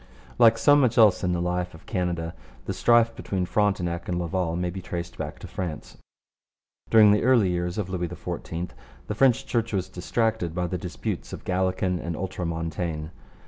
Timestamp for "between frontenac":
3.15-4.09